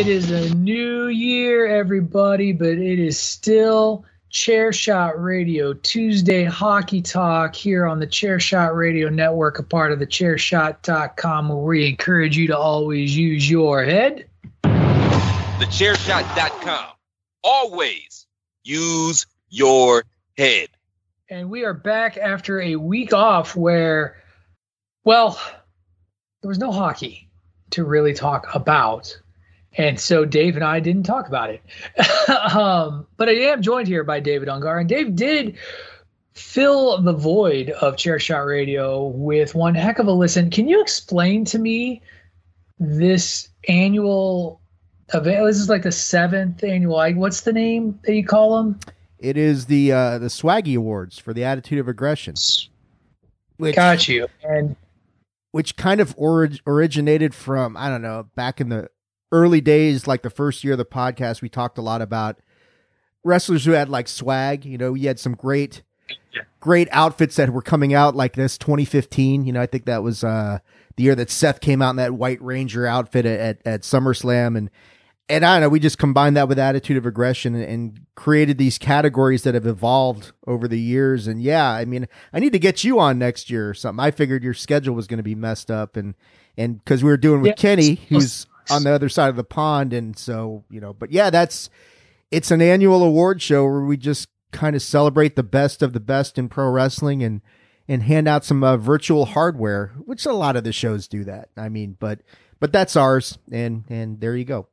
[0.00, 7.02] It is a new year, everybody, but it is still Chair Shot Radio, Tuesday Hockey
[7.02, 11.86] Talk here on the Chair Shot Radio Network, a part of the chairshot.com, where we
[11.86, 14.24] encourage you to always use your head.
[14.62, 16.94] The TheChairShot.com.
[17.44, 18.26] Always
[18.64, 20.04] use your
[20.38, 20.68] head.
[21.28, 24.16] And we are back after a week off where,
[25.04, 25.38] well,
[26.40, 27.28] there was no hockey
[27.72, 29.14] to really talk about.
[29.76, 31.62] And so Dave and I didn't talk about it.
[32.54, 34.80] um, but I am joined here by David Ungar.
[34.80, 35.56] And Dave did
[36.34, 40.50] fill the void of Chair Shot Radio with one heck of a listen.
[40.50, 42.02] Can you explain to me
[42.78, 44.60] this annual
[45.14, 45.46] event?
[45.46, 47.12] This is like the seventh annual.
[47.14, 48.80] What's the name that you call them?
[49.18, 52.34] It is the uh, the Swaggy Awards for the attitude of aggression,
[53.58, 54.26] which Got you.
[54.42, 54.76] And
[55.52, 58.88] which kind of orig- originated from I don't know back in the
[59.32, 61.42] early days, like the first year of the podcast.
[61.42, 62.38] We talked a lot about
[63.24, 64.64] wrestlers who had like swag.
[64.64, 65.82] You know, we had some great,
[66.32, 66.42] Yeah.
[66.60, 69.44] great outfits that were coming out like this 2015.
[69.44, 70.58] You know, I think that was uh,
[70.96, 74.56] the year that Seth came out in that White Ranger outfit at at, at SummerSlam
[74.56, 74.70] and.
[75.32, 78.58] And I don't know, we just combined that with attitude of aggression and, and created
[78.58, 81.28] these categories that have evolved over the years.
[81.28, 84.04] And yeah, I mean, I need to get you on next year or something.
[84.04, 86.16] I figured your schedule was going to be messed up and,
[86.58, 87.54] and cause we were doing with Yeah.
[87.54, 89.92] Kenny, who's on the other side of the pond.
[89.92, 91.70] And so, you know, but yeah, that's,
[92.30, 96.00] it's an annual award show where we just kind of celebrate the best of the
[96.00, 97.40] best in pro wrestling and,
[97.88, 101.48] and hand out some uh, virtual hardware, which a lot of the shows do that.
[101.56, 102.20] I mean, but,
[102.58, 103.38] but that's ours.
[103.50, 104.68] And, and there you go.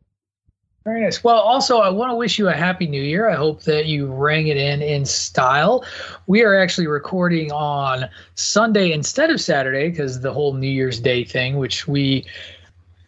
[0.88, 1.22] Very nice.
[1.22, 3.29] Well, also, I want to wish you a happy new year.
[3.29, 5.84] I hope that you rang it in in style.
[6.28, 11.25] We are actually recording on Sunday instead of Saturday because the whole New Year's Day
[11.25, 12.25] thing, which we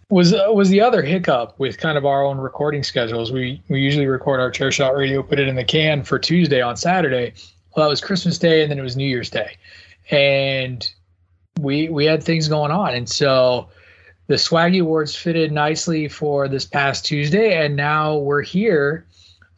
[0.09, 3.31] was uh, was the other hiccup with kind of our own recording schedules.
[3.31, 6.61] We we usually record our chair shot radio, put it in the can for Tuesday
[6.61, 7.33] on Saturday.
[7.75, 9.57] Well, that was Christmas Day, and then it was New Year's Day,
[10.09, 10.91] and
[11.59, 13.69] we we had things going on, and so
[14.27, 19.05] the Swaggy Awards fitted nicely for this past Tuesday, and now we're here.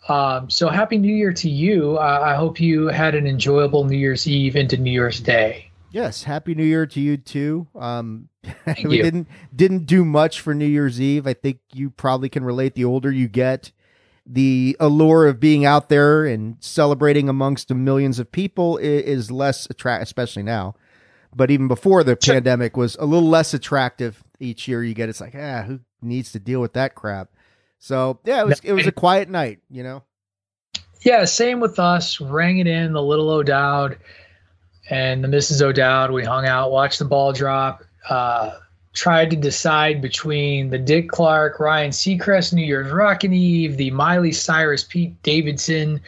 [0.09, 1.97] Um, so happy New Year to you.
[1.97, 5.70] Uh, I hope you had an enjoyable New Year's Eve into New Year's Day.
[5.91, 7.67] Yes, happy New Year to you too.
[7.75, 8.29] Um,
[8.85, 9.03] we you.
[9.03, 11.27] didn't didn't do much for New Year's Eve.
[11.27, 12.75] I think you probably can relate.
[12.75, 13.71] The older you get,
[14.25, 19.69] the allure of being out there and celebrating amongst the millions of people is less
[19.69, 20.75] attract, especially now.
[21.35, 22.35] But even before the Sure.
[22.35, 24.23] pandemic, was a little less attractive.
[24.39, 27.29] Each year you get, it's like, ah, who needs to deal with that crap?
[27.79, 29.59] So yeah, it was it was a quiet night.
[29.69, 30.03] You know,
[31.01, 32.21] Yeah, same with us.
[32.21, 33.97] Rang it in the little O'Dowd
[34.91, 35.61] and the Mrs.
[35.61, 36.11] O'Dowd.
[36.11, 37.83] We hung out, watched the ball drop.
[38.07, 38.51] Uh,
[38.93, 44.33] tried to decide between the Dick Clark, Ryan Seacrest New Year's Rockin' Eve, the Miley
[44.33, 46.01] Cyrus, Pete Davidson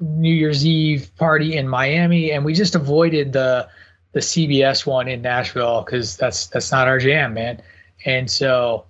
[0.00, 3.68] New Year's Eve party in Miami, and we just avoided the
[4.12, 7.60] the CBS one in Nashville because that's that's not our jam, man.
[8.06, 8.84] And so,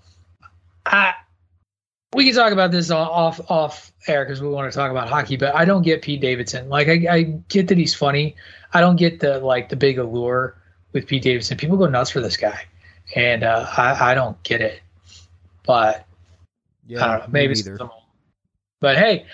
[0.86, 1.14] I
[2.14, 5.36] we can talk about this off off air because we want to talk about hockey,
[5.36, 6.68] but I don't get Pete Davidson.
[6.68, 8.34] Like I, I get that he's funny.
[8.72, 10.56] I don't get the like the big allure
[10.92, 11.58] with Pete Davidson.
[11.58, 12.64] People go nuts for this guy,
[13.14, 14.80] and uh, I, I don't get it.
[15.66, 16.06] But
[16.86, 17.32] yeah, I don't know.
[17.32, 17.90] Maybe it's neither.
[18.80, 19.26] But hey,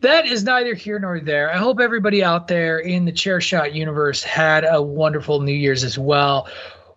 [0.00, 1.52] that is neither here nor there.
[1.52, 5.82] I hope everybody out there in the chair shot universe had a wonderful New Year's
[5.82, 6.48] as well.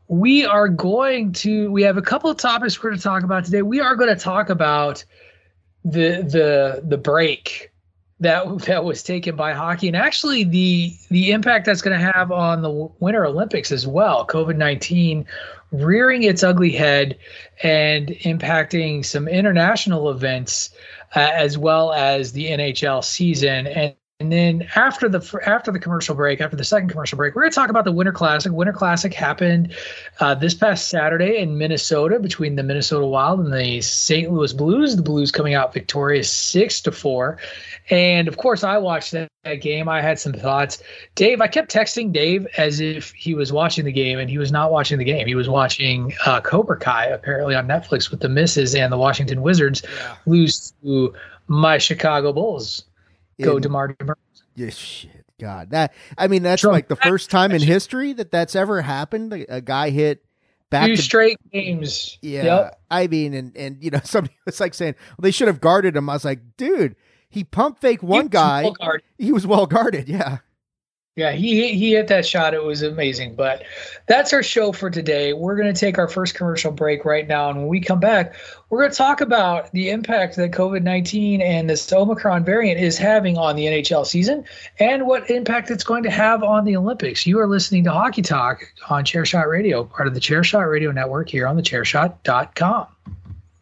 [0.08, 3.46] We are going to we have a couple of topics we're going to talk about
[3.46, 3.62] today.
[3.62, 5.04] We are going to talk about
[5.84, 7.72] the the the break
[8.20, 12.32] that that was taken by hockey and actually the the impact that's going to have
[12.32, 14.26] on the Winter Olympics as well.
[14.26, 15.26] COVID-19
[15.72, 17.18] rearing its ugly head
[17.64, 20.70] and impacting some international events
[21.16, 23.68] uh, as well as the NHL season.
[23.68, 27.44] And And then after the after the commercial break, after the second commercial break, we're
[27.44, 28.52] going to talk about the Winter Classic.
[28.52, 29.76] Winter Classic happened
[30.20, 34.32] uh, this past Saturday in Minnesota between the Minnesota Wild and the St.
[34.34, 34.96] Louis Blues.
[34.96, 37.38] The Blues coming out victorious six to four.
[37.92, 39.88] And of course, I watched that, that game.
[39.88, 40.82] I had some thoughts.
[41.14, 44.52] Dave, I kept texting Dave as if he was watching the game, and he was
[44.52, 45.28] not watching the game.
[45.28, 49.44] He was watching uh, Cobra Kai apparently on Netflix with the Misses and the Washington
[49.44, 50.16] Wizards Yeah.
[50.26, 51.14] lose to
[51.48, 52.84] my Chicago Bulls.
[53.42, 54.18] Go In- DeMar DeMar.
[54.56, 58.32] Yeah, shit, God, that I mean, that's Trump- like the first time in history that
[58.32, 59.46] that's ever happened.
[59.50, 60.26] A, guy hit
[60.72, 62.18] back Two to straight games.
[62.22, 62.44] yeah.
[62.44, 62.80] Yep.
[62.90, 65.96] I mean, and and you know, somebody was like saying, well, they should have guarded
[65.96, 66.10] him.
[66.10, 66.96] I was like, dude,
[67.30, 68.64] he pump fake one was guy.
[68.80, 68.98] well.
[69.20, 70.10] He was well guarded.
[70.10, 70.40] Yeah.
[71.18, 72.54] Yeah, he he hit that shot.
[72.54, 73.34] It was amazing.
[73.34, 73.64] But
[74.06, 75.34] that's our show for today.
[75.34, 78.36] We're going to take our first commercial break right now, and when we come back,
[78.70, 83.00] we're going to talk about the impact that COVID nineteen and this Omicron variant is
[83.00, 84.46] having on the NHL season,
[84.78, 87.26] and what impact it's going to have on the Olympics.
[87.26, 91.30] You are listening to Hockey Talk on Chairshot Radio, part of the Chairshot Radio Network
[91.30, 92.86] here on the Chairshot.com.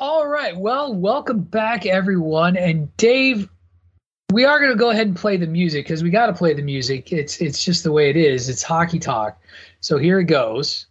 [0.00, 0.56] All right.
[0.56, 2.56] Well, welcome back, everyone.
[2.56, 3.50] And Dave,
[4.32, 6.54] we are going to go ahead and play the music because we got to play
[6.54, 7.12] the music.
[7.12, 8.48] It's it's just the way it is.
[8.48, 9.38] It's hockey talk.
[9.80, 10.86] So here it goes.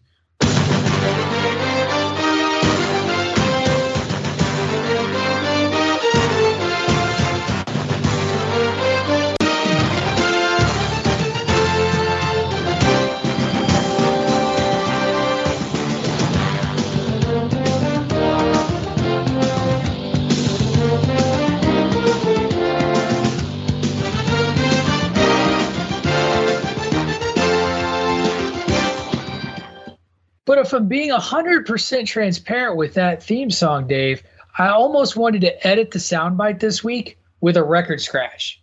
[30.69, 34.21] If I'm being 100% transparent with that theme song, Dave,
[34.60, 38.62] I almost wanted to edit the soundbite this week with a record scratch.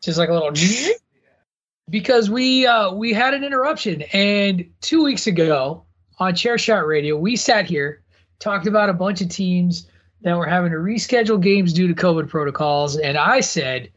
[0.00, 0.52] Just like a little
[1.90, 5.82] because we uh, we had an interruption and 2 weeks ago
[6.20, 8.02] on Chair Shot Radio, we sat here
[8.38, 9.88] talked about a bunch of teams
[10.22, 13.90] that were having to reschedule games due to COVID protocols and I said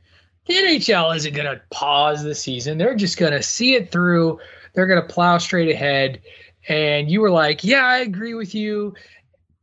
[0.48, 2.80] the NHL isn't going to pause the season.
[2.80, 4.40] They're just going to see it through.
[4.74, 6.20] They're going to plow straight ahead
[6.68, 8.94] and you were like, "Yeah, I agree with you."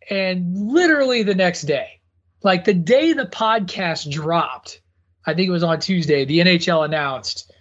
[0.08, 2.00] And literally the next day,
[2.42, 4.80] like the day the podcast dropped,
[5.26, 7.52] I think it was on Tuesday, the NHL announced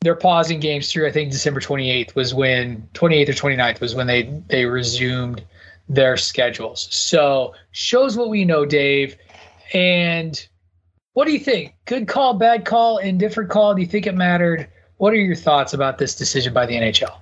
[0.00, 4.06] they're pausing games through I think December 28th was when 28th or 29th was when
[4.06, 5.44] they they resumed
[5.88, 6.88] their schedules.
[6.90, 9.16] So, shows what we know, Dave.
[9.72, 10.46] And
[11.14, 11.74] what do you think?
[11.86, 13.74] Good call, bad call, indifferent call?
[13.74, 14.68] Do you think it mattered?
[14.98, 17.16] What are your thoughts about this decision by the NHL?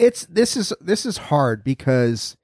[0.00, 2.36] It's this is this is hard because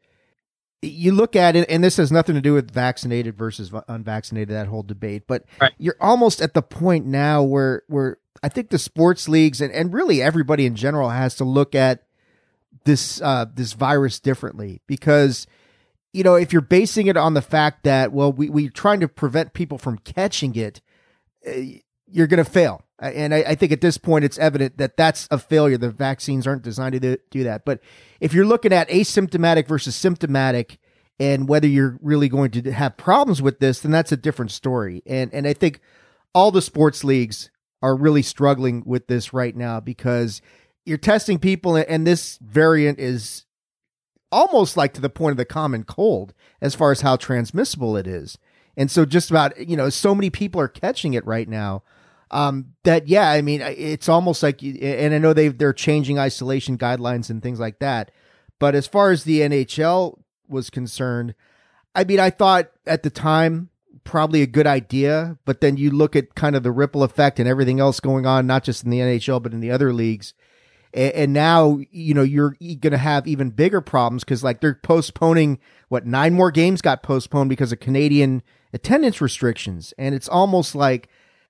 [0.83, 4.67] you look at it and this has nothing to do with vaccinated versus unvaccinated that
[4.69, 5.73] whole debate but Right.
[5.79, 9.93] you're almost at the point now where where i think the sports leagues and, and
[9.93, 12.05] really everybody in general has to look at
[12.85, 15.47] this uh this virus differently because
[16.13, 19.09] you know if you're basing it on the fact that well we, we're trying to
[19.09, 20.81] prevent people from catching it
[21.49, 21.53] uh,
[22.09, 25.29] you're going to fail and I, I think at this point it's evident that that's
[25.31, 25.77] a failure.
[25.77, 27.65] The vaccines aren't designed to do, that.
[27.65, 27.81] But
[28.21, 30.79] if you're looking at asymptomatic versus symptomatic,
[31.19, 35.03] and whether you're really going to have problems with this, then that's a different story.
[35.07, 35.81] And and I think
[36.35, 37.51] all the sports leagues
[37.83, 40.41] are really struggling with this right now because
[40.85, 43.45] you're testing people, and this variant is
[44.33, 48.07] almost like to the point of the common cold as far as how transmissible it
[48.07, 48.39] is.
[48.77, 51.83] And so just about you know so many people are catching it right now
[52.31, 56.77] um, that yeah, I mean it's almost like, and I know they they're changing isolation
[56.77, 58.11] guidelines and things like that,
[58.59, 60.19] but as far as the NHL
[60.49, 61.35] was concerned,
[61.95, 63.71] I mean I thought at the time
[64.03, 67.49] probably a good idea, but then you look at kind of the ripple effect and
[67.49, 70.35] everything else going on, not just in the NHL but in the other leagues.
[70.93, 74.75] And, and now, you know, you're going to have even bigger problems because, like, they're
[74.75, 78.43] postponing what nine more games got postponed because of Canadian
[78.73, 79.93] attendance restrictions.
[79.99, 81.09] And it's almost like,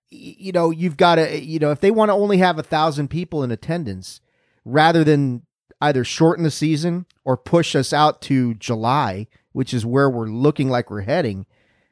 [0.09, 3.09] you know, you've got to, you know, if they want to only have a thousand
[3.09, 4.21] people in attendance
[4.65, 5.43] rather than
[5.81, 10.69] either shorten the season or push us out to July, which is where we're looking
[10.71, 11.45] like we're heading,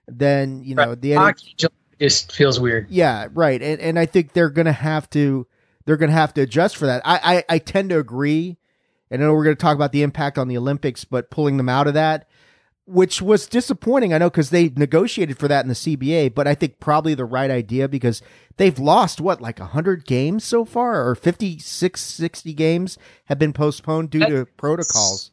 [0.07, 1.01] then, you know, Right.
[1.01, 1.55] the Hockey
[2.01, 2.87] just feels weird.
[2.91, 3.61] yeah, right.
[3.63, 5.47] And and I think they're gonna have to
[5.87, 7.03] they're gonna have to adjust for that.
[7.05, 8.57] I I, I tend to agree.
[9.11, 11.69] And I know we're gonna talk about the impact on the Olympics, but pulling them
[11.69, 12.29] out of that,
[12.87, 14.13] which was disappointing.
[14.13, 17.25] I know because they negotiated for that in the CBA, but I think probably the
[17.25, 18.23] right idea because
[18.57, 24.11] they've lost what like hundred games so far, or 56, 60 games have been postponed
[24.11, 25.31] due to protocols.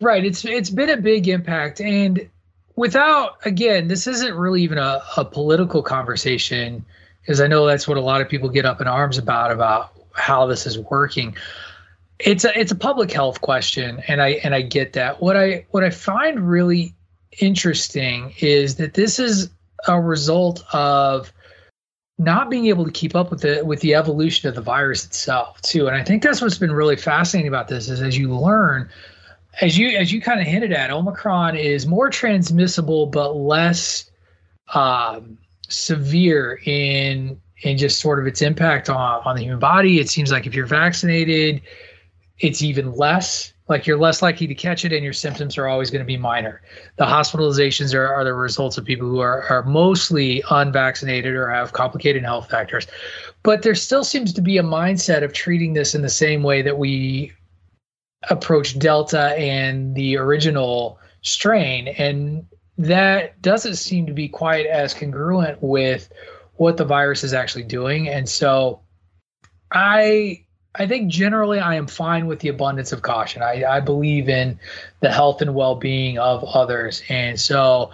[0.00, 0.24] Right.
[0.24, 2.28] It's it's been a big impact, and
[2.76, 6.84] without again, this isn't really even a, a political conversation
[7.20, 9.92] because I know that's what a lot of people get up in arms about about
[10.14, 11.36] how this is working.
[12.20, 15.20] It's a it's a public health question, and I and I get that.
[15.20, 16.94] What I what I find really
[17.40, 19.50] interesting is that this is
[19.88, 21.32] a result of
[22.18, 25.60] not being able to keep up with the with the evolution of the virus itself
[25.62, 28.88] too and i think that's what's been really fascinating about this is as you learn
[29.60, 34.10] as you as you kind of hinted at omicron is more transmissible but less
[34.74, 35.36] um,
[35.68, 40.30] severe in in just sort of its impact on on the human body it seems
[40.30, 41.60] like if you're vaccinated
[42.38, 45.90] it's even less like you're less likely to catch it and your symptoms are always
[45.90, 46.60] going to be minor.
[46.96, 51.72] The hospitalizations are, are the results of people who are, are mostly unvaccinated or have
[51.72, 52.86] complicated health factors.
[53.42, 56.60] But there still seems to be a mindset of treating this in the same way
[56.60, 57.32] that we
[58.28, 61.88] approach delta and the original strain.
[61.88, 66.12] And that doesn't seem to be quite as congruent with
[66.56, 68.08] what the virus is actually doing.
[68.08, 68.80] And so
[69.72, 70.43] i
[70.76, 73.42] I think generally I am fine with the abundance of caution.
[73.42, 74.58] I, I believe in
[75.00, 77.02] the health and well being of others.
[77.08, 77.92] And so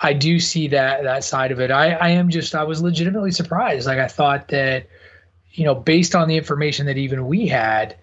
[0.00, 1.70] I do see that that side of it.
[1.70, 3.86] I, I am just I was legitimately surprised.
[3.86, 4.86] Like I thought that,
[5.52, 7.96] you know, based on the information that even we had,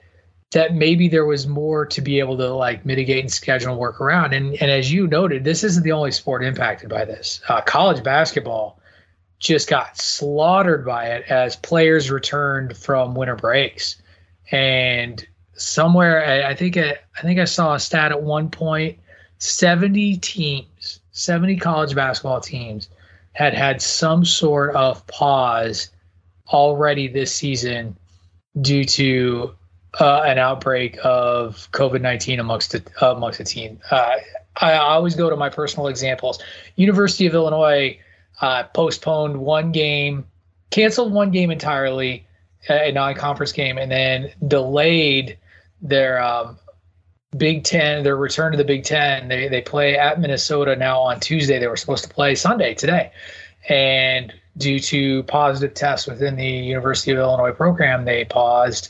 [0.52, 4.00] that maybe there was more to be able to like mitigate and schedule and work
[4.00, 4.34] around.
[4.34, 7.42] And and as you noted, this isn't the only sport impacted by this.
[7.50, 8.80] Uh, college basketball
[9.40, 14.01] just got slaughtered by it as players returned from winter breaks
[14.52, 19.00] and somewhere I, I think I, I think I saw a stat at one point
[19.40, 22.90] 70 teams 70 college basketball teams
[23.34, 25.90] had had some sort of pause
[26.50, 27.96] already this season
[28.60, 29.54] due to
[30.00, 33.80] uh, an outbreak of COVID-19 amongst the, amongst the team.
[33.90, 34.16] Uh,
[34.58, 36.40] I always go to my personal examples.
[36.76, 37.98] University of Illinois
[38.42, 40.26] uh, postponed one game,
[40.70, 42.26] canceled one game entirely,
[42.70, 45.38] a non-conference game, and then delayed
[45.82, 46.58] their um,
[47.38, 49.28] Big Ten, their return to the Big Ten.
[49.28, 51.60] They they play at Minnesota now on Tuesday.
[51.60, 53.12] They were supposed to play Sunday today,
[53.70, 58.90] and due to positive tests within the University of Illinois program, they paused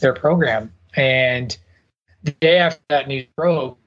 [0.00, 0.72] their program.
[0.96, 1.56] And
[2.22, 3.78] the day after that news broke,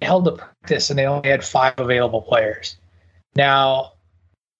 [0.00, 2.76] they held a practice and they only had five available players.
[3.34, 3.92] Now,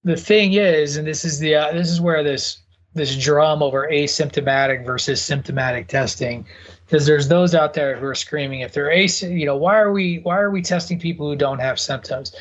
[0.05, 2.59] the thing is, and this is the uh, this is where this
[2.97, 6.47] this drum over asymptomatic versus symptomatic testing
[6.87, 9.93] because there's those out there who are screaming if they're as you know why are
[9.93, 12.35] we why are we testing people who don't have symptoms?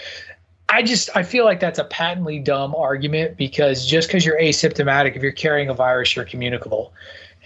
[0.69, 5.15] I just i feel like that's a patently dumb argument because just because you're asymptomatic
[5.15, 6.93] if you're carrying a virus you're communicable.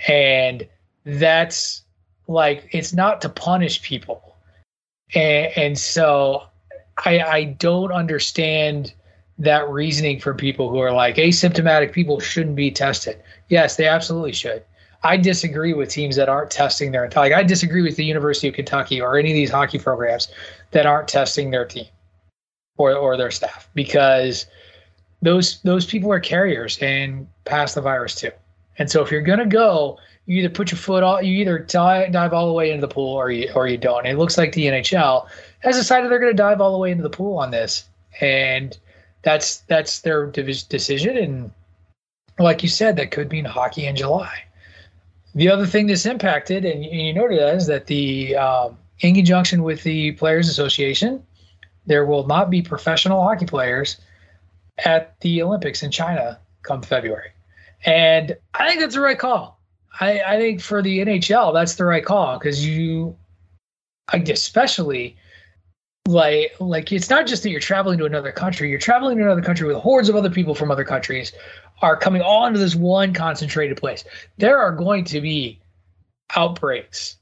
[0.07, 0.67] And
[1.05, 1.83] that's
[2.27, 4.35] like it's not to punish people.
[5.15, 6.43] And, and so
[7.05, 8.93] i i don't understand
[9.39, 13.17] that reasoning from people who are like asymptomatic people shouldn't be tested.
[13.47, 14.63] Yes, they absolutely should.
[15.01, 18.53] I disagree with teams that aren't testing their like I disagree with the University of
[18.53, 20.27] Kentucky or any of these hockey programs
[20.71, 21.85] that aren't testing their team
[22.77, 24.45] or or their staff because
[25.21, 28.31] those those people are carriers and pass the virus too.
[28.77, 32.11] And so if you're gonna go, you either put your foot all you either dive,
[32.11, 34.05] dive all the way into the pool or you or you don't.
[34.05, 35.29] And it looks like the NHL
[35.59, 37.85] has decided they're gonna dive all the way into the pool on this.
[38.19, 38.77] And
[39.21, 41.51] that's that's their decision and
[42.37, 44.43] like you said that could mean hockey in july
[45.35, 49.63] the other thing that's impacted and you noted that is that the um, in conjunction
[49.63, 51.23] with the players association
[51.85, 53.97] there will not be professional hockey players
[54.85, 57.31] at the Olympics in China come February.
[57.85, 59.59] And I think that's the right call.
[59.99, 63.15] I, I think for the NHL, that's the right call because you,
[64.13, 65.17] especially
[66.09, 68.69] like like it's not just that you're traveling to another country.
[68.69, 71.31] You're traveling to another country with hordes of other people from other countries
[71.81, 74.03] are coming all into this one concentrated place.
[74.37, 75.59] There are going to be
[76.35, 77.17] outbreaks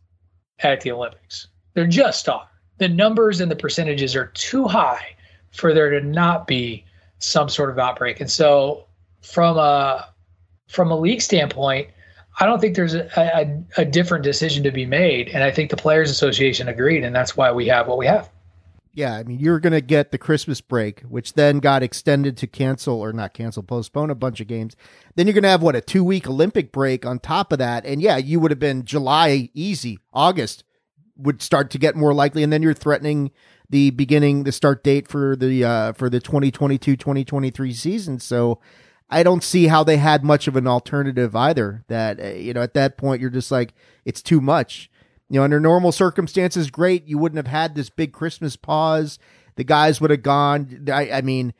[0.59, 1.47] at the Olympics.
[1.73, 2.47] There just are.
[2.77, 5.15] The numbers and the percentages are too high
[5.51, 6.85] for there to not be
[7.19, 8.21] some sort of outbreak.
[8.21, 8.85] And so
[9.21, 10.07] from a
[10.69, 11.89] from a league standpoint,
[12.39, 15.27] I don't think there's a, a, a different decision to be made.
[15.29, 18.29] And I think the Players Association agreed, and that's why we have what we have.
[18.97, 22.47] Yeah, I mean, you're going to get the Christmas break, which then got extended to
[22.47, 24.75] cancel or not cancel, postpone a bunch of games.
[25.13, 27.85] Then you're going to have what a two week Olympic break on top of that,
[27.85, 29.99] and yeah, you would have been July easy.
[30.13, 30.63] August
[31.15, 33.29] would start to get more likely, and then you're threatening
[33.69, 38.17] the beginning, the start date for the uh, for the 2022-2023 season.
[38.17, 38.59] So
[39.11, 41.85] I don't see how they had much of an alternative either.
[41.87, 43.75] That uh, you know, at that point, you're just like
[44.05, 44.89] it's too much.
[45.29, 47.05] You know, under normal circumstances, great.
[47.05, 49.19] You wouldn't have had this big Christmas pause.
[49.55, 50.87] The guys would have gone.
[50.91, 51.53] I, I mean,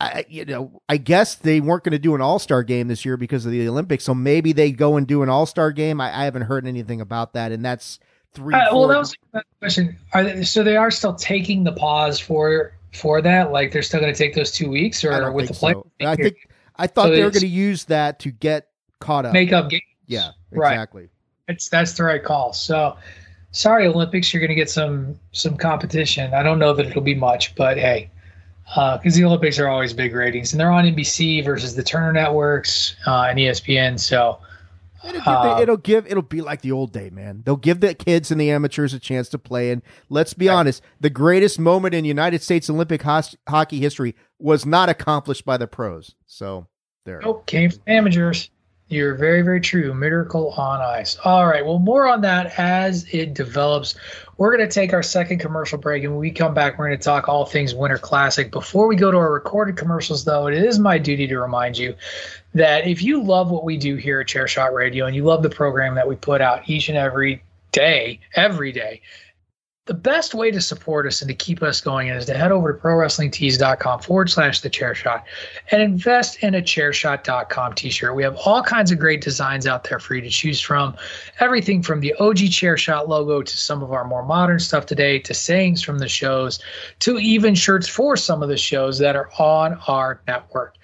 [0.00, 3.04] I, you know, I guess they weren't going to do an All Star game this
[3.04, 4.04] year because of the Olympics.
[4.04, 6.00] So maybe they go and do an All Star game.
[6.00, 8.00] I, I, haven't heard anything about that, and that's
[8.32, 8.54] three.
[8.54, 9.96] Uh, well, that was a question.
[10.14, 13.52] Are they, so they are still taking the pause for for that?
[13.52, 15.74] Like they're still going to take those two weeks, or with the play?
[15.74, 15.86] So.
[16.00, 16.36] I think
[16.76, 18.68] I thought so they were going to use that to get
[19.00, 19.82] caught up, make up games.
[20.06, 21.02] Yeah, exactly.
[21.02, 21.10] Right.
[21.50, 22.52] It's that's the right call.
[22.52, 22.96] So
[23.52, 26.32] sorry, Olympics, you're going to get some some competition.
[26.34, 28.10] I don't know that it'll be much, but hey,
[28.64, 32.12] because uh, the Olympics are always big ratings, and they're on NBC versus the Turner
[32.12, 33.98] networks uh, and ESPN.
[33.98, 34.38] So
[35.04, 37.42] it'll give, uh, it'll give, it'll be like the old day, man.
[37.44, 39.72] They'll give the kids and the amateurs a chance to play.
[39.72, 40.54] And let's be right.
[40.54, 45.56] honest, the greatest moment in United States Olympic ho- hockey history was not accomplished by
[45.56, 46.14] the pros.
[46.26, 46.68] So
[47.04, 48.50] there, nope, came from amateurs.
[48.90, 49.94] You're very, very true.
[49.94, 51.16] Miracle on Ice.
[51.24, 51.64] All right.
[51.64, 53.94] Well, more on that as it develops.
[54.36, 56.98] We're going to take our second commercial break, and when we come back, we're going
[56.98, 58.50] to talk all things Winter Classic.
[58.50, 61.94] Before we go to our recorded commercials, though, it is my duty to remind you
[62.54, 65.50] that if you love what we do here at Chairshot Radio and you love the
[65.50, 69.02] program that we put out each and every day, every day,
[69.86, 72.72] the best way to support us and to keep us going is to head over
[72.72, 75.24] to prowrestlingtees.com forward slash the chair shot
[75.70, 78.14] and invest in a chairshot.com t-shirt.
[78.14, 80.94] We have all kinds of great designs out there for you to choose from.
[81.40, 85.18] Everything from the OG chair shot logo to some of our more modern stuff today
[85.20, 86.60] to sayings from the shows
[87.00, 90.76] to even shirts for some of the shows that are on our network.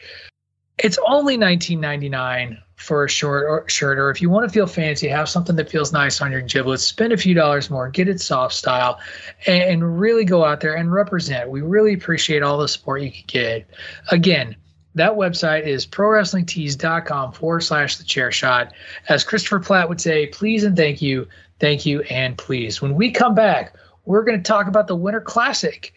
[0.79, 5.09] It's only 19.99 for a short or shirt, or if you want to feel fancy,
[5.09, 8.21] have something that feels nice on your giblets, spend a few dollars more, get it
[8.21, 9.01] soft style,
[9.47, 11.51] and, and really go out there and represent.
[11.51, 13.71] We really appreciate all the support you can get.
[14.11, 14.57] Again,
[14.95, 18.73] that website is prowrestlingtees.com forward slash the chair shot.
[19.09, 21.27] As Christopher Platt would say, please and thank you,
[21.59, 22.83] thank you, and please.
[22.83, 25.93] When we come back, we're going to talk about the Winter Classic.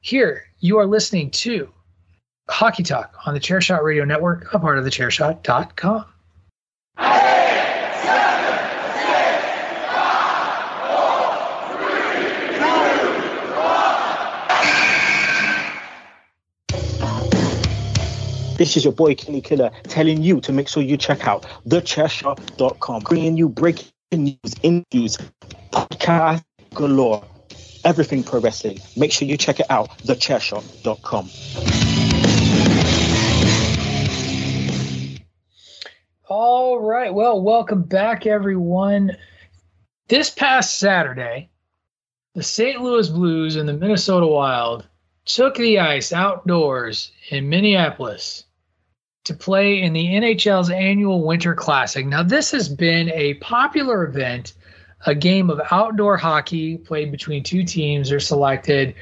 [0.00, 1.68] Here, you are listening to
[2.48, 6.04] Hockey Talk on the Chairshot Radio Network, a part of the chairshot.com.
[18.56, 23.02] This is your boy Kenny Killer telling you to make sure you check out thechairshot.com,
[23.02, 25.18] bringing you breaking news, interviews,
[25.72, 26.42] podcast
[26.72, 27.22] galore,
[27.84, 28.78] everything pro wrestling.
[28.96, 31.28] Make sure you check it out, thechairshot.com.
[36.28, 37.12] All right.
[37.12, 39.18] Well, welcome back, everyone.
[40.08, 41.50] This past Saturday,
[42.34, 42.80] the St.
[42.80, 44.88] Louis Blues and the Minnesota Wild
[45.26, 48.44] took the ice outdoors in Minneapolis
[49.26, 52.06] to play in the NHL's annual Winter Classic.
[52.06, 54.54] Now, this has been a popular event,
[55.06, 58.94] a game of outdoor hockey played between two teams are selected.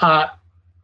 [0.00, 0.28] Uh,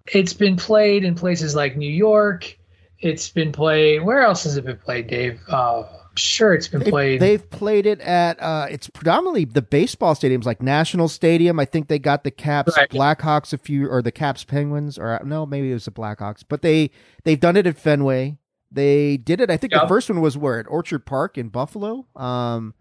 [0.06, 2.58] it's been played in places like New York.
[2.98, 4.02] It's been played.
[4.02, 5.40] Where else has it been played, Dave?
[5.48, 7.20] Uh, sure it's been they've, played.
[7.20, 11.58] They've played it at uh, it's predominantly the baseball stadiums like National Stadium.
[11.58, 12.88] I think they got the Caps right.
[12.88, 16.44] Blackhawks a few or the Caps Penguins or no, maybe it was the Blackhawks.
[16.48, 16.90] But they
[17.24, 18.38] they've done it at Fenway.
[18.72, 19.50] They did it.
[19.50, 19.82] I think yep.
[19.82, 22.06] the first one was where at Orchard Park in Buffalo.
[22.16, 22.74] Um,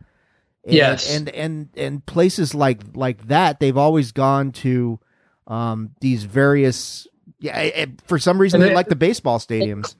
[0.63, 3.59] and, yes, and and and places like like that.
[3.59, 4.99] They've always gone to
[5.47, 7.07] um, these various.
[7.39, 9.95] Yeah, for some reason they, they like the baseball stadiums.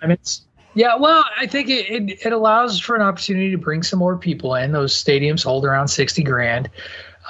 [0.74, 4.18] Yeah, well, I think it, it, it, allows for an opportunity to bring some more
[4.18, 4.72] people in.
[4.72, 6.70] Those stadiums hold around sixty grand,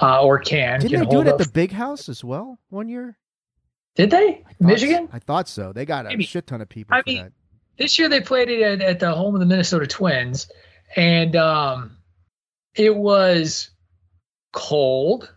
[0.01, 0.79] uh, or can.
[0.79, 3.17] Didn't they do it at the big house as well one year?
[3.95, 4.43] Did they?
[4.45, 5.09] I Michigan?
[5.11, 5.73] I thought so.
[5.73, 6.23] They got a Maybe.
[6.23, 7.31] shit ton of people I for mean, that.
[7.81, 10.49] This year they played it at, at the home of the Minnesota Twins,
[10.95, 11.97] and um,
[12.75, 13.71] it was
[14.53, 15.31] cold,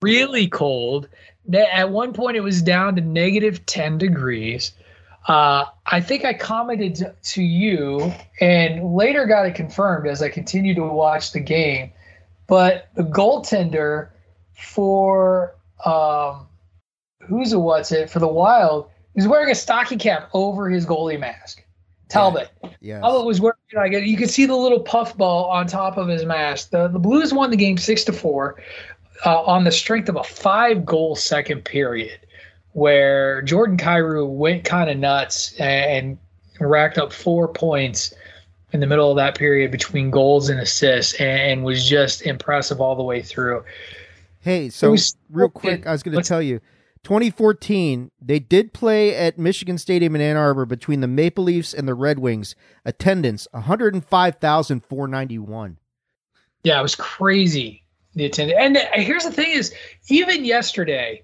[0.00, 1.08] really cold.
[1.52, 4.72] At one point, it was down to negative ten degrees.
[5.26, 10.30] Uh, I think I commented to, to you, and later got it confirmed as I
[10.30, 11.92] continued to watch the game.
[12.46, 14.08] But the goaltender
[14.54, 15.54] for
[15.84, 16.46] um,
[17.26, 21.18] who's a what's it for the Wild He's wearing a stocking cap over his goalie
[21.18, 21.64] mask.
[22.08, 22.50] Talbot.
[22.80, 23.00] Yes.
[23.00, 26.70] Talbot was wearing like you could see the little puffball on top of his mask.
[26.70, 28.62] The the Blues won the game six to four
[29.26, 32.20] uh, on the strength of a five goal second period,
[32.74, 36.16] where Jordan Kyrou went kind of nuts and,
[36.60, 38.14] and racked up four points
[38.72, 42.80] in the middle of that period between goals and assists, and, and was just impressive
[42.80, 43.64] all the way through.
[44.42, 46.60] Hey, so was- real quick, I was going to tell you,
[47.04, 51.88] 2014, they did play at Michigan Stadium in Ann Arbor between the Maple Leafs and
[51.88, 52.54] the Red Wings.
[52.84, 55.78] Attendance 105,491.
[56.64, 57.84] Yeah, it was crazy
[58.14, 58.58] the attendance.
[58.60, 59.74] And here's the thing: is
[60.08, 61.22] even yesterday,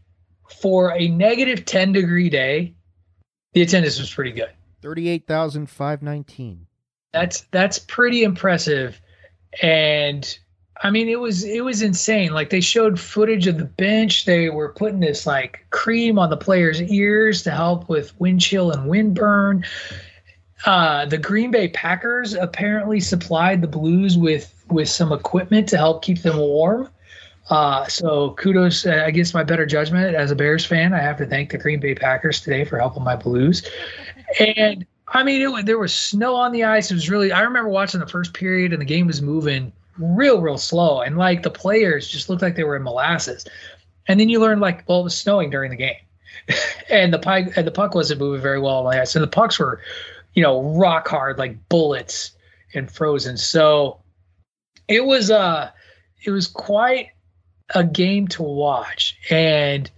[0.60, 2.74] for a negative ten degree day,
[3.52, 4.50] the attendance was pretty good.
[4.82, 6.66] 38,519.
[7.12, 9.00] That's that's pretty impressive.
[9.62, 10.38] And
[10.82, 12.32] I mean, it was it was insane.
[12.32, 14.24] Like they showed footage of the bench.
[14.24, 18.70] They were putting this like cream on the players' ears to help with wind chill
[18.70, 19.64] and wind burn.
[20.66, 26.02] Uh, the Green Bay Packers apparently supplied the Blues with with some equipment to help
[26.02, 26.88] keep them warm.
[27.50, 31.26] Uh, so kudos, uh, against my better judgment as a Bears fan, I have to
[31.26, 33.68] thank the Green Bay Packers today for helping my Blues.
[34.40, 36.90] And I mean, it, there was snow on the ice.
[36.90, 37.30] It was really.
[37.30, 41.16] I remember watching the first period, and the game was moving real, real slow, and
[41.16, 43.46] like the players just looked like they were in molasses.
[44.06, 45.96] And then you learn like, well, it was snowing during the game,
[46.90, 49.80] and the puck and the puck wasn't moving very well on and the pucks were,
[50.34, 52.32] you know, rock hard like bullets
[52.74, 53.36] and frozen.
[53.36, 54.00] So
[54.88, 55.70] it was uh
[56.24, 57.08] it was quite
[57.74, 59.90] a game to watch, and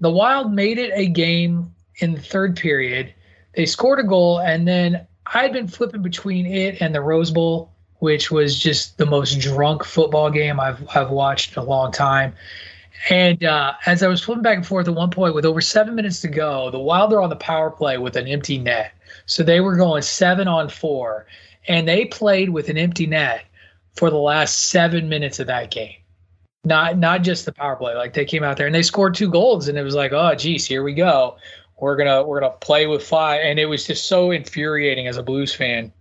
[0.00, 3.14] the Wild made it a game in the third period.
[3.54, 7.71] They scored a goal, and then I'd been flipping between it and the Rose Bowl,
[8.02, 12.34] which was just the most drunk football game I've I've watched in a long time.
[13.08, 15.94] And uh, as I was flipping back and forth at one point, with over seven
[15.94, 18.92] minutes to go, the Wild are on the power play with an empty net.
[19.26, 21.26] So they were going seven on four,
[21.68, 23.44] and they played with an empty net
[23.94, 25.94] for the last seven minutes of that game.
[26.64, 27.94] Not not just the power play.
[27.94, 30.34] Like they came out there and they scored two goals, and it was like, oh
[30.34, 31.36] geez, here we go.
[31.80, 35.22] We're gonna we're gonna play with five, and it was just so infuriating as a
[35.22, 35.92] Blues fan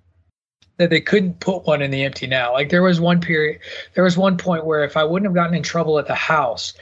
[0.81, 2.53] that they couldn't put one in the empty now.
[2.53, 3.59] Like there was one period,
[3.93, 6.73] there was one point where if I wouldn't have gotten in trouble at the house,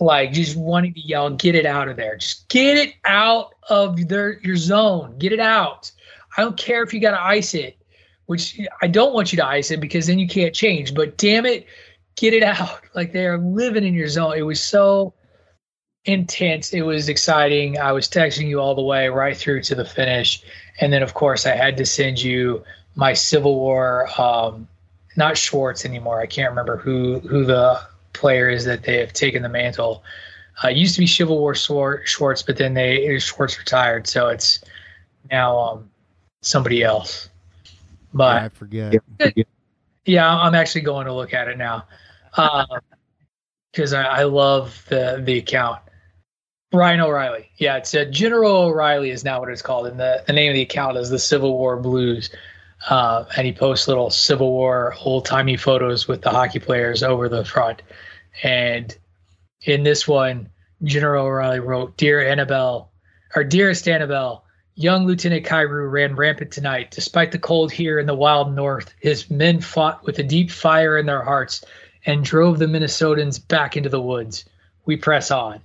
[0.00, 4.08] like just wanting to yell, get it out of there, just get it out of
[4.08, 5.92] their your zone, get it out.
[6.36, 7.76] I don't care if you got to ice it,
[8.26, 10.94] which I don't want you to ice it because then you can't change.
[10.94, 11.66] But damn it,
[12.16, 12.80] get it out.
[12.94, 14.38] Like they are living in your zone.
[14.38, 15.12] It was so
[16.04, 16.72] intense.
[16.72, 17.76] It was exciting.
[17.76, 20.40] I was texting you all the way right through to the finish,
[20.80, 22.62] and then of course I had to send you
[22.94, 24.08] my Civil War.
[24.20, 24.68] Um,
[25.16, 26.20] not Schwartz anymore.
[26.20, 27.80] I can't remember who who the
[28.12, 30.02] player is that they have taken the mantle.
[30.62, 34.28] Uh, it used to be Civil War Swar- Schwartz, but then they Schwartz retired, so
[34.28, 34.60] it's
[35.30, 35.90] now um,
[36.42, 37.28] somebody else.
[38.12, 38.94] But I forget.
[40.04, 41.86] yeah, I'm actually going to look at it now
[43.72, 45.80] because I, I love the the account.
[46.72, 47.50] Ryan O'Reilly.
[47.56, 50.54] Yeah, it's uh, General O'Reilly is now what it's called, and the, the name of
[50.54, 52.30] the account is the Civil War Blues.
[52.90, 57.28] Uh, and he posts little Civil War old timey photos with the hockey players over
[57.28, 57.82] the front.
[58.42, 58.94] And
[59.62, 60.48] in this one,
[60.82, 62.90] General O'Reilly wrote, "Dear Annabelle,
[63.34, 64.44] our dearest Annabelle,
[64.74, 66.90] young Lieutenant Kyrou ran rampant tonight.
[66.90, 70.98] Despite the cold here in the wild north, his men fought with a deep fire
[70.98, 71.64] in their hearts
[72.04, 74.44] and drove the Minnesotans back into the woods.
[74.84, 75.60] We press on."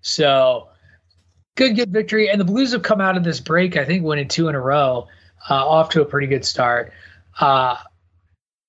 [0.00, 0.68] So
[1.54, 2.28] good, good victory.
[2.28, 4.60] And the Blues have come out of this break, I think, winning two in a
[4.60, 5.06] row,
[5.48, 6.92] uh, off to a pretty good start.
[7.38, 7.76] Uh,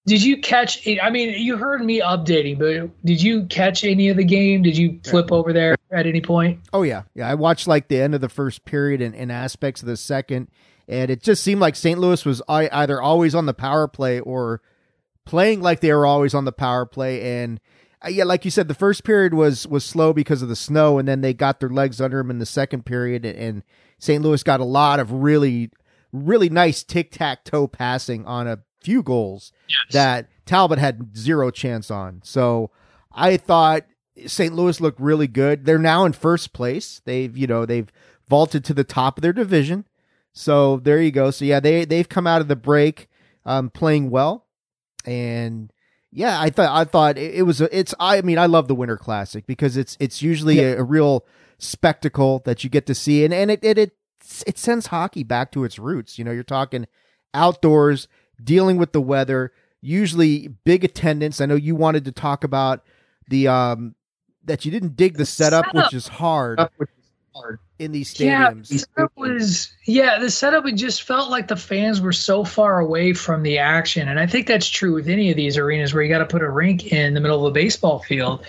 [0.05, 0.87] did you catch?
[1.01, 4.61] I mean, you heard me updating, but did you catch any of the game?
[4.61, 6.61] Did you flip over there at any point?
[6.71, 7.29] Oh yeah, yeah.
[7.29, 10.47] I watched like the end of the first period and, and aspects of the second,
[10.87, 11.99] and it just seemed like St.
[11.99, 14.61] Louis was ei- either always on the power play or
[15.25, 17.41] playing like they were always on the power play.
[17.41, 17.59] And
[18.03, 20.97] uh, yeah, like you said, the first period was was slow because of the snow,
[20.99, 23.63] and then they got their legs under them in the second period, and, and
[23.99, 24.23] St.
[24.23, 25.69] Louis got a lot of really,
[26.11, 29.51] really nice tic tac toe passing on a few goals
[29.91, 32.21] that Talbot had zero chance on.
[32.23, 32.71] So
[33.11, 33.85] I thought
[34.25, 34.53] St.
[34.53, 35.65] Louis looked really good.
[35.65, 37.01] They're now in first place.
[37.05, 37.91] They've you know they've
[38.27, 39.85] vaulted to the top of their division.
[40.33, 41.31] So there you go.
[41.31, 43.07] So yeah, they they've come out of the break
[43.45, 44.45] um, playing well,
[45.05, 45.71] and
[46.11, 48.75] yeah, I thought I thought it, it was a, it's I mean I love the
[48.75, 51.25] Winter Classic because it's it's usually a, a real
[51.59, 53.96] spectacle that you get to see, and and it it it
[54.45, 56.17] it sends hockey back to its roots.
[56.17, 56.87] You know, you're talking
[57.33, 58.07] outdoors,
[58.43, 61.41] dealing with the weather, usually big attendance.
[61.41, 62.83] I know you wanted to talk about
[63.29, 63.95] the um
[64.45, 65.75] that you didn't dig the setup, setup.
[65.75, 67.59] which is hard Which is hard.
[67.79, 68.25] in these stadiums.
[68.25, 72.43] Yeah, the setup was yeah, the setup it just felt like the fans were so
[72.43, 75.93] far away from the action, and I think that's true with any of these arenas
[75.93, 78.45] where you got to put a rink in the middle of a baseball field,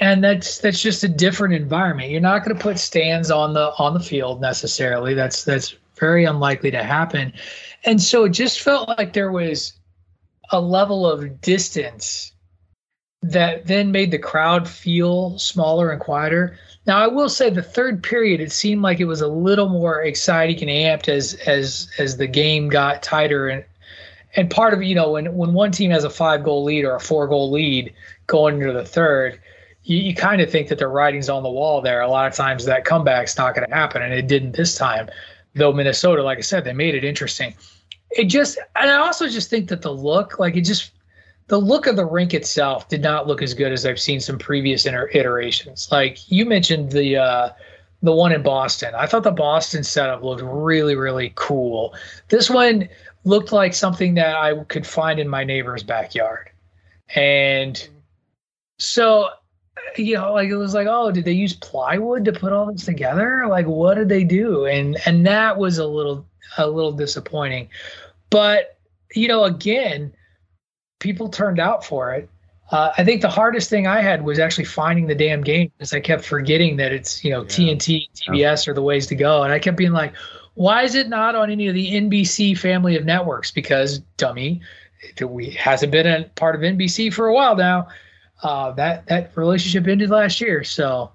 [0.00, 2.10] and that's that's just a different environment.
[2.10, 5.14] You're not going to put stands on the on the field necessarily.
[5.14, 7.32] That's that's very unlikely to happen,
[7.84, 9.72] and so it just felt like there was
[10.50, 12.32] a level of distance
[13.22, 16.56] that then made the crowd feel smaller and quieter.
[16.86, 20.02] Now, I will say the third period, it seemed like it was a little more
[20.02, 23.64] exciting and amped as as as the game got tighter and
[24.36, 26.94] and part of you know when when one team has a five goal lead or
[26.94, 27.92] a four goal lead
[28.26, 29.40] going into the third,
[29.88, 32.02] you, you kind of think that the writing's on the wall there.
[32.02, 35.08] A lot of times that comeback's not going to happen, and it didn't this time.
[35.54, 37.54] Though Minnesota, like I said, they made it interesting.
[38.10, 40.92] It just, and I also just think that the look, like it just
[41.48, 44.38] the look of the rink itself did not look as good as I've seen some
[44.38, 45.88] previous inter- iterations.
[45.90, 47.50] Like you mentioned the uh,
[48.02, 48.94] the one in Boston.
[48.94, 51.94] I thought the Boston setup looked really really cool.
[52.28, 52.88] This one
[53.24, 56.50] looked like something that I could find in my neighbor's backyard,
[57.14, 57.88] and
[58.78, 59.30] so
[59.96, 62.84] you know like it was like oh did they use plywood to put all this
[62.84, 66.26] together like what did they do and and that was a little
[66.58, 67.68] a little disappointing
[68.30, 68.78] but
[69.14, 70.12] you know again
[70.98, 72.28] people turned out for it.
[72.70, 75.94] Uh, I think the hardest thing I had was actually finding the damn game because
[75.94, 79.52] I kept forgetting that it's you know TNT, TBS are the ways to go, and
[79.52, 80.14] I kept being like,
[80.54, 83.50] why is it not on any of the NBC family of networks?
[83.50, 84.60] Because dummy,
[85.00, 87.88] it we hasn't been a part of NBC for a while now.
[88.42, 91.10] Uh, that that relationship ended last year, so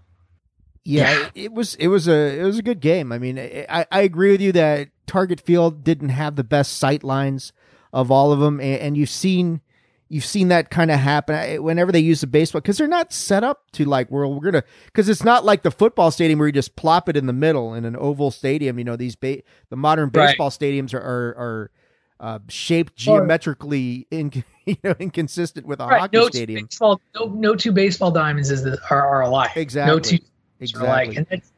[0.83, 3.11] Yeah, it, it was it was a it was a good game.
[3.11, 7.03] I mean, I I agree with you that Target Field didn't have the best sight
[7.03, 7.53] lines
[7.93, 9.61] of all of them, and, and you've seen
[10.09, 13.43] you've seen that kind of happen whenever they use the baseball because they're not set
[13.43, 16.51] up to like well we're gonna because it's not like the football stadium where you
[16.51, 18.77] just plop it in the middle in an oval stadium.
[18.77, 20.27] You know these ba- the modern Right.
[20.27, 21.71] baseball stadiums are are, are
[22.19, 24.31] uh, shaped geometrically in,
[24.65, 26.61] you know inconsistent with a right, hockey no stadium.
[26.61, 29.51] Two baseball, no, no two baseball diamonds is the, are, are alike.
[29.55, 29.93] Exactly.
[29.93, 30.15] No two
[30.79, 31.17] alike, Exactly.
[31.17, 31.51] and it's,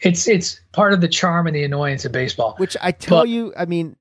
[0.00, 2.54] it's it's part of the charm and the annoyance of baseball.
[2.58, 3.96] Which I tell But- you, I mean,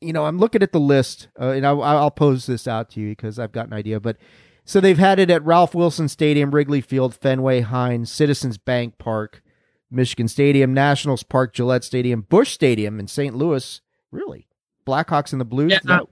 [0.00, 3.00] you know, I'm looking at the list, uh, and I'll, I'll pose this out to
[3.00, 4.00] you because I've got an idea.
[4.00, 4.16] But
[4.64, 9.42] so they've had it at Ralph Wilson Stadium, Wrigley Field, Fenway, Heinz, Citizens Bank Park,
[9.90, 13.34] Michigan Stadium, Nationals Park, Gillette Stadium, Busch Stadium in St.
[13.34, 13.80] Louis.
[14.10, 14.46] Really,
[14.86, 15.72] Blackhawks and the Blues.
[15.72, 15.80] Yeah.
[15.84, 16.02] That,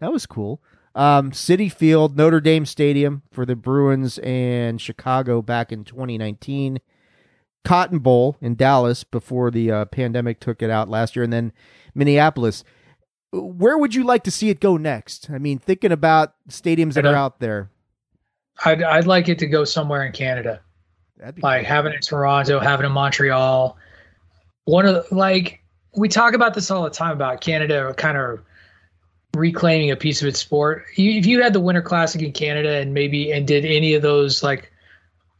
[0.00, 0.60] that was cool.
[0.94, 6.80] Um, Citi Field, Notre Dame Stadium for the Bruins and Chicago back in 2019.
[7.62, 11.52] Cotton Bowl in Dallas before the uh, pandemic took it out last year, and then
[11.94, 12.64] Minneapolis.
[13.32, 15.30] Where would you like to see it go next?
[15.30, 17.70] I mean, thinking about stadiums that are out there.
[18.64, 20.60] I'd I'd like it to go somewhere in Canada,
[21.20, 23.76] That'd be like having it in Toronto, having it in Montreal.
[24.64, 25.59] One of the, like
[25.96, 28.40] we talk about this all the time about Canada kind of
[29.34, 30.84] reclaiming a piece of its sport.
[30.96, 34.02] You- If you had the Winter Classic in Canada and maybe and did any of
[34.02, 34.72] those like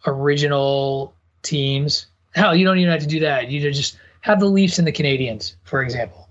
[0.06, 3.50] original teams, hell, you don't even have to do that.
[3.50, 6.28] You just have the Leafs and the Canadiens, for example.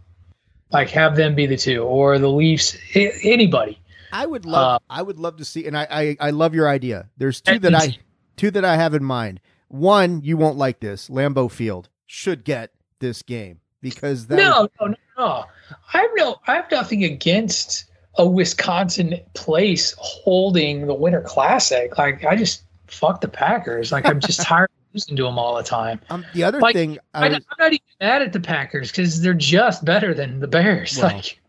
[0.71, 3.79] Like have them be the two, or the Leafs, anybody.
[4.11, 4.75] I would love.
[4.75, 7.09] Uh, I would love to see, and I, I, I love your idea.
[7.17, 7.97] There's two that I,
[8.37, 9.39] two that I have in mind.
[9.67, 11.09] One, you won't like this.
[11.09, 14.35] Lambeau Field should get this game because that.
[14.37, 15.45] no, no, no, no.
[15.93, 17.85] I have no, I have nothing against
[18.17, 21.97] a Wisconsin place holding the Winter Classic.
[21.97, 23.91] Like I just fuck the Packers.
[23.91, 26.01] Like I'm just tired of losing to them all the time.
[26.09, 28.91] Um, the other Like, thing, I, I am was, not even mad at the Packers
[28.91, 30.97] because they're just better than the Bears.
[30.97, 31.39] Well, like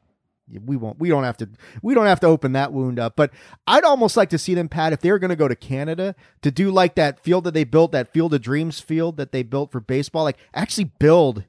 [0.65, 0.99] we won't.
[0.99, 1.49] We don't have to.
[1.83, 3.15] We don't have to open that wound up.
[3.17, 3.31] But
[3.67, 6.15] I'd almost like to see them, Pat, if they were going to go to Canada
[6.43, 9.43] to do like that field that they built, that Field of Dreams field that they
[9.43, 10.25] built for baseball.
[10.25, 11.45] Like actually build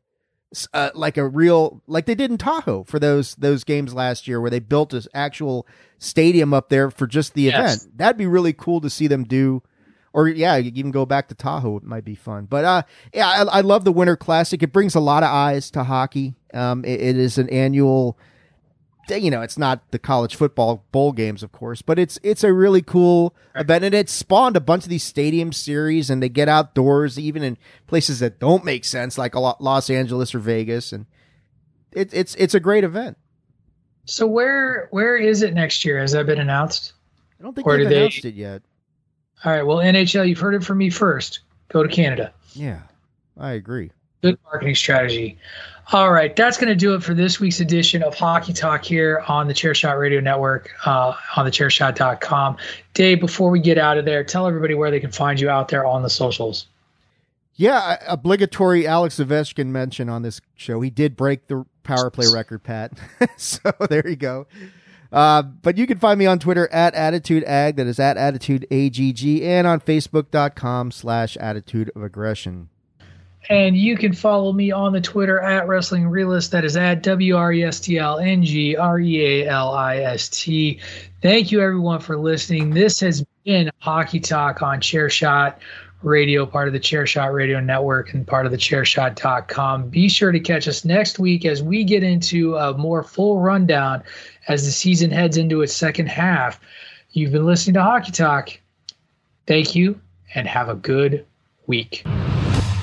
[0.74, 4.40] uh, like a real, like they did in Tahoe for those those games last year,
[4.42, 5.66] where they built this actual
[5.98, 7.78] stadium up there for just the Yes.
[7.84, 7.98] event.
[7.98, 9.64] That'd be really cool to see them do.
[10.14, 11.78] Or yeah, you even go back to Tahoe.
[11.78, 12.46] It might be fun.
[12.46, 12.82] But uh,
[13.14, 14.62] yeah, I, I love the Winter Classic.
[14.62, 16.36] It brings a lot of eyes to hockey.
[16.54, 18.18] Um, it- it is an annual
[19.20, 22.54] you know, it's not the college football bowl games, of course, but it's it's a
[22.54, 26.48] really cool event, and it spawned a bunch of these stadium series, and they get
[26.48, 31.06] outdoors, even in places that don't make sense, like Los Angeles or Vegas, and
[31.92, 33.18] it, it's it's a great event.
[34.06, 36.00] So where where is it next year?
[36.00, 36.94] Has that been announced?
[37.40, 38.62] I don't think Or they've they- announced it yet.
[39.44, 39.64] All right.
[39.64, 41.40] Well, NHL, you've heard it from me first.
[41.70, 42.32] Go to Canada.
[42.54, 42.82] Yeah,
[43.38, 43.92] I agree.
[44.22, 45.38] Good marketing strategy.
[45.94, 49.24] All right, that's going to do it for this week's edition of Hockey Talk here
[49.28, 52.56] on the Chairshot Radio Network uh, on the chairshot.com.
[52.94, 55.68] Dave, before we get out of there, tell everybody where they can find you out
[55.68, 56.68] there on the socials.
[57.56, 60.80] Yeah, obligatory Alex Ovechkin mention on this show.
[60.82, 62.94] He did break the power play record, Pat.
[63.38, 64.48] so there you go.
[65.12, 68.66] Uh, but you can find me on Twitter at Attitude Ag, that is at Attitude
[68.72, 72.70] AGG, and on Facebook.com slash Attitude of Aggression.
[73.50, 76.52] And you can follow me on the Twitter at Wrestling Realist.
[76.52, 79.72] That is at W R E S T L N G R E A L
[79.72, 80.80] I S T.
[81.22, 82.70] Thank you, everyone, for listening.
[82.70, 85.56] This has been Hockey Talk on Chairshot
[86.04, 89.90] Radio, part of the Chairshot Radio Network and part of the Chairshot.com.
[89.90, 94.04] Be sure to catch us next week as we get into a more full rundown
[94.48, 96.60] as the season heads into its second half.
[97.12, 98.60] You've been listening to Hockey Talk.
[99.48, 100.00] Thank you
[100.34, 101.26] and have a good
[101.68, 102.04] week.